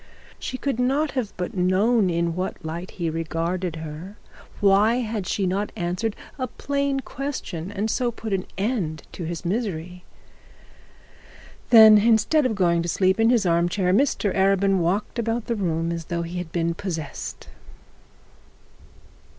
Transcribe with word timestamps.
She 0.39 0.57
could 0.57 0.79
not 0.79 1.13
but 1.37 1.51
have 1.53 1.53
known 1.55 2.09
in 2.09 2.33
what 2.35 2.65
light 2.65 2.89
he 2.89 3.07
regarded 3.07 3.75
her. 3.75 4.17
Why 4.59 4.95
had 4.95 5.27
she 5.27 5.45
not 5.45 5.71
answered 5.75 6.15
a 6.39 6.47
plain 6.47 7.01
question, 7.01 7.69
and 7.71 7.87
so 7.87 8.09
put 8.09 8.33
an 8.33 8.47
end 8.57 9.03
to 9.11 9.25
his 9.25 9.45
misery? 9.45 10.03
Then, 11.69 11.99
instead 11.99 12.47
of 12.47 12.55
going 12.55 12.81
to 12.81 12.89
sleep 12.89 13.19
in 13.19 13.29
his 13.29 13.45
arm 13.45 13.69
chair, 13.69 13.93
Mr 13.93 14.35
Arabin 14.35 14.79
walked 14.79 15.19
about 15.19 15.45
the 15.45 15.53
room 15.55 15.91
as 15.91 16.05
though 16.05 16.23
he 16.23 16.39
had 16.39 16.51
been 16.51 16.73
possessed. 16.73 17.49